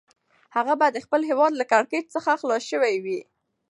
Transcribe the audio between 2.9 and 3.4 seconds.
وي.